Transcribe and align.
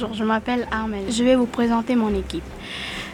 Bonjour, 0.00 0.16
je 0.16 0.24
m'appelle 0.24 0.66
Armel. 0.70 1.12
Je 1.12 1.22
vais 1.22 1.36
vous 1.36 1.44
présenter 1.44 1.94
mon 1.94 2.14
équipe. 2.14 2.44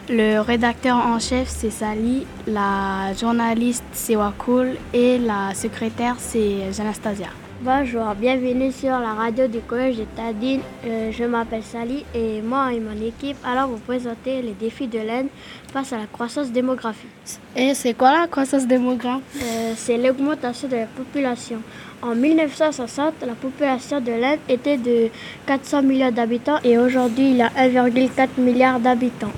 Le 0.08 0.38
rédacteur 0.38 0.96
en 0.96 1.18
chef, 1.18 1.48
c'est 1.48 1.70
Sally, 1.70 2.24
la 2.46 3.12
journaliste, 3.18 3.82
c'est 3.90 4.14
Wakul 4.14 4.76
et 4.94 5.18
la 5.18 5.52
secrétaire, 5.54 6.14
c'est 6.18 6.72
Janastasia. 6.72 7.26
Bonjour, 7.62 8.14
bienvenue 8.14 8.70
sur 8.70 8.90
la 8.90 9.14
radio 9.14 9.48
du 9.48 9.60
collège 9.60 9.96
de 9.96 10.04
Tadine. 10.14 10.60
Euh, 10.84 11.10
je 11.10 11.24
m'appelle 11.24 11.62
Sally 11.64 12.04
et 12.14 12.40
moi 12.42 12.72
et 12.72 12.78
mon 12.78 13.04
équipe 13.04 13.38
allons 13.42 13.68
vous 13.68 13.78
présenter 13.78 14.42
les 14.42 14.52
défis 14.52 14.86
de 14.86 14.98
l'Inde 14.98 15.28
face 15.72 15.92
à 15.92 15.96
la 15.96 16.06
croissance 16.06 16.52
démographique. 16.52 17.08
Et 17.56 17.74
c'est 17.74 17.94
quoi 17.94 18.12
la 18.12 18.26
croissance 18.28 18.66
démographique? 18.66 19.42
Euh, 19.42 19.72
C'est 19.74 19.96
l'augmentation 19.96 20.68
de 20.68 20.76
la 20.76 20.86
population. 20.86 21.62
En 22.02 22.14
1960, 22.14 23.14
la 23.26 23.34
population 23.34 24.00
de 24.00 24.12
l'Inde 24.12 24.38
était 24.48 24.76
de 24.76 25.08
400 25.46 25.82
millions 25.82 26.10
d'habitants 26.10 26.58
et 26.62 26.76
aujourd'hui 26.78 27.30
il 27.30 27.36
y 27.36 27.42
a 27.42 27.48
1,4 27.48 28.28
milliard 28.38 28.78
d'habitants. 28.78 29.32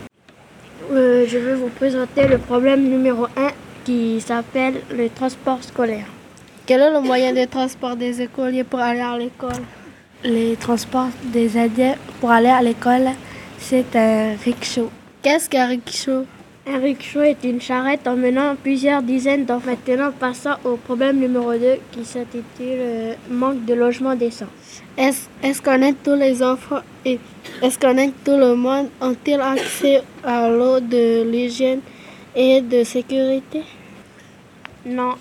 Euh, 0.91 1.25
je 1.29 1.39
vais 1.39 1.55
vous 1.55 1.69
présenter 1.69 2.27
le 2.27 2.39
problème 2.39 2.83
numéro 2.89 3.27
1 3.37 3.51
qui 3.85 4.21
s'appelle 4.21 4.81
le 4.91 5.09
transport 5.09 5.63
scolaire. 5.63 6.07
Quel 6.67 6.81
est 6.81 6.91
le 6.91 7.01
moyen 7.01 7.33
de 7.33 7.45
transport 7.45 7.97
des 7.97 8.23
écoliers 8.23 8.65
pour 8.65 8.81
aller 8.81 9.01
à 9.01 9.17
l'école? 9.17 9.63
Les 10.25 10.57
transports 10.57 11.11
des 11.25 11.57
Indiens 11.57 11.95
pour 12.21 12.31
aller 12.31 12.49
à 12.49 12.61
l'école, 12.61 13.09
c'est 13.59 13.95
un 13.95 14.35
rickshaw. 14.45 14.91
Qu'est-ce 15.23 15.49
qu'un 15.49 15.67
rickshaw? 15.67 16.27
Un 16.71 16.81
rickshaw 16.81 17.23
est 17.23 17.45
une 17.45 17.63
charrette 17.63 18.07
emmenant 18.07 18.55
plusieurs 18.55 19.01
dizaines 19.01 19.47
d'enfants. 19.47 19.71
Maintenant, 19.71 20.13
passons 20.13 20.57
au 20.65 20.77
problème 20.77 21.19
numéro 21.19 21.55
2 21.55 21.77
qui 21.91 22.05
s'intitule 22.05 22.45
euh, 22.61 23.15
Manque 23.31 23.65
de 23.65 23.73
logement 23.73 24.15
décent. 24.15 24.49
Est-ce 24.99 25.63
qu'on 25.63 25.81
aide 25.81 25.97
tous 26.05 26.15
les 26.15 26.43
enfants 26.43 26.83
et 27.07 27.19
est-ce 27.63 27.79
qu'on 27.79 27.97
aide 27.97 28.13
tout 28.23 28.37
le 28.37 28.55
monde? 28.55 28.89
Ont-ils 29.01 29.41
accès 29.41 30.03
à 30.23 30.51
l'eau, 30.51 30.79
de 30.79 31.23
l'hygiène 31.31 31.81
et 32.37 32.61
de 32.61 32.85
sécurité? 32.85 33.63
Non, 34.85 35.15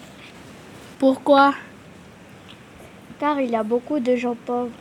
pourquoi? 1.00 1.54
Car 3.22 3.40
il 3.40 3.52
y 3.52 3.56
a 3.56 3.64
beaucoup 3.64 4.00
de 4.00 4.18
gens 4.18 4.36
pauvres. 4.46 4.72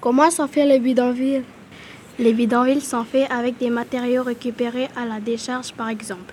Comment 0.00 0.30
sont 0.30 0.48
faits 0.48 0.66
les 0.66 0.78
bidonvilles 0.78 1.42
Les 2.22 2.34
bidonvilles 2.34 2.82
sont 2.82 3.02
faits 3.02 3.28
avec 3.32 3.58
des 3.58 3.68
matériaux 3.68 4.22
récupérés 4.22 4.88
à 4.94 5.04
la 5.04 5.18
décharge 5.18 5.72
par 5.72 5.88
exemple, 5.88 6.32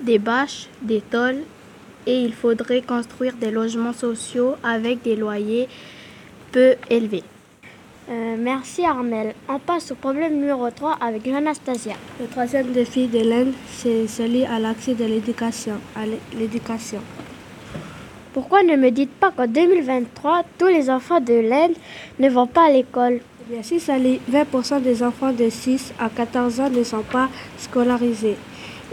des 0.00 0.18
bâches, 0.18 0.66
des 0.82 1.00
tôles, 1.00 1.42
et 2.04 2.22
il 2.24 2.32
faudrait 2.32 2.82
construire 2.82 3.34
des 3.34 3.52
logements 3.52 3.92
sociaux 3.92 4.56
avec 4.64 5.02
des 5.02 5.14
loyers 5.14 5.68
peu 6.50 6.74
élevés. 6.90 7.22
Euh, 8.10 8.34
merci 8.40 8.84
Armel. 8.84 9.34
On 9.48 9.60
passe 9.60 9.92
au 9.92 9.94
problème 9.94 10.34
numéro 10.34 10.68
3 10.68 10.98
avec 11.00 11.28
Anastasia. 11.28 11.94
Le 12.18 12.26
troisième 12.26 12.72
défi 12.72 13.06
de 13.06 13.20
l'Inde, 13.20 13.52
c'est 13.68 14.08
celui 14.08 14.44
à 14.44 14.58
l'accès 14.58 14.94
de 14.94 15.04
l'éducation. 15.04 15.74
À 15.94 16.06
l'éducation. 16.36 16.98
Pourquoi 18.32 18.64
ne 18.64 18.74
me 18.74 18.90
dites 18.90 19.12
pas 19.12 19.30
qu'en 19.30 19.46
2023, 19.46 20.42
tous 20.58 20.66
les 20.66 20.90
enfants 20.90 21.20
de 21.20 21.34
l'Inde 21.34 21.76
ne 22.18 22.28
vont 22.28 22.48
pas 22.48 22.66
à 22.66 22.72
l'école? 22.72 23.20
Eh 23.50 23.54
Bien, 23.54 23.62
si 23.64 23.80
ça 23.80 23.98
20% 23.98 24.80
des 24.80 25.02
enfants 25.02 25.32
de 25.32 25.48
6 25.50 25.94
à 25.98 26.08
14 26.08 26.60
ans 26.60 26.70
ne 26.70 26.84
sont 26.84 27.02
pas 27.02 27.28
scolarisés. 27.58 28.36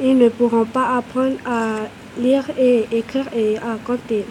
Ils 0.01 0.17
ne 0.17 0.29
pourront 0.29 0.65
pas 0.65 0.97
apprendre 0.97 1.37
à 1.45 1.81
lire 2.19 2.43
et 2.57 2.87
écrire 2.91 3.27
et 3.35 3.57
à 3.57 3.77
compter. 3.85 4.25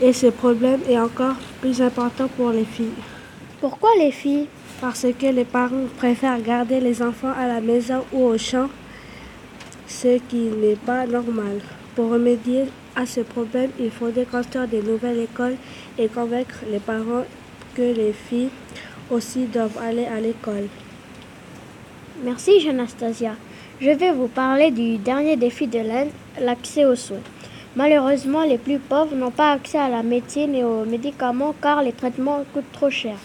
Et 0.00 0.12
ce 0.14 0.28
problème 0.28 0.80
est 0.88 0.98
encore 0.98 1.34
plus 1.60 1.82
important 1.82 2.28
pour 2.28 2.50
les 2.50 2.64
filles. 2.64 3.02
Pourquoi 3.60 3.90
les 3.98 4.10
filles? 4.10 4.46
Parce 4.80 5.06
que 5.18 5.26
les 5.26 5.44
parents 5.44 5.88
préfèrent 5.98 6.40
garder 6.40 6.80
les 6.80 7.02
enfants 7.02 7.32
à 7.36 7.46
la 7.46 7.60
maison 7.60 8.04
ou 8.12 8.24
au 8.24 8.38
champ, 8.38 8.68
ce 9.86 10.18
qui 10.28 10.48
n'est 10.62 10.76
pas 10.76 11.04
normal. 11.06 11.60
Pour 11.94 12.10
remédier 12.10 12.64
à 12.96 13.04
ce 13.04 13.20
problème, 13.20 13.70
il 13.78 13.90
faudrait 13.90 14.24
construire 14.24 14.68
de 14.68 14.80
nouvelles 14.80 15.20
écoles 15.20 15.56
et 15.98 16.08
convaincre 16.08 16.60
les 16.70 16.78
parents 16.78 17.24
que 17.74 17.82
les 17.82 18.12
filles 18.12 18.50
aussi 19.10 19.46
doivent 19.46 19.78
aller 19.82 20.06
à 20.06 20.20
l'école. 20.20 20.68
Merci, 22.24 22.60
Janastasia. 22.60 23.36
Je 23.80 23.90
vais 23.90 24.12
vous 24.12 24.28
parler 24.28 24.70
du 24.70 24.98
dernier 24.98 25.36
défi 25.36 25.66
de 25.66 25.78
l'Inde, 25.78 26.10
l'accès 26.40 26.84
aux 26.84 26.96
soins. 26.96 27.22
Malheureusement, 27.76 28.42
les 28.42 28.58
plus 28.58 28.78
pauvres 28.78 29.14
n'ont 29.14 29.30
pas 29.30 29.52
accès 29.52 29.78
à 29.78 29.88
la 29.88 30.02
médecine 30.02 30.54
et 30.54 30.64
aux 30.64 30.84
médicaments 30.84 31.54
car 31.62 31.82
les 31.82 31.92
traitements 31.92 32.44
coûtent 32.52 32.72
trop 32.72 32.90
cher. 32.90 33.16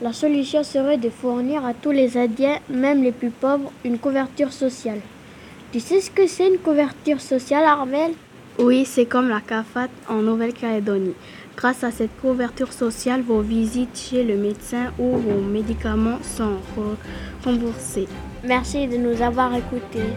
La 0.00 0.12
solution 0.12 0.62
serait 0.64 0.96
de 0.96 1.10
fournir 1.10 1.64
à 1.64 1.74
tous 1.74 1.90
les 1.90 2.16
Indiens, 2.16 2.58
même 2.68 3.02
les 3.02 3.12
plus 3.12 3.30
pauvres, 3.30 3.70
une 3.84 3.98
couverture 3.98 4.52
sociale. 4.52 5.00
Tu 5.72 5.80
sais 5.80 6.00
ce 6.00 6.10
que 6.10 6.26
c'est 6.26 6.48
une 6.48 6.58
couverture 6.58 7.20
sociale, 7.20 7.64
Armel? 7.64 8.12
Oui, 8.58 8.84
c'est 8.84 9.06
comme 9.06 9.28
la 9.28 9.40
CAFAT 9.40 9.88
en 10.08 10.22
Nouvelle-Calédonie. 10.22 11.14
Grâce 11.56 11.84
à 11.84 11.90
cette 11.90 12.16
couverture 12.20 12.72
sociale, 12.72 13.22
vos 13.22 13.40
visites 13.40 13.96
chez 13.96 14.24
le 14.24 14.36
médecin 14.36 14.92
ou 14.98 15.16
vos 15.16 15.40
médicaments 15.40 16.18
sont 16.22 16.58
remboursés. 17.44 18.08
Merci 18.44 18.86
de 18.86 18.96
nous 18.96 19.22
avoir 19.22 19.54
écoutés. 19.54 20.10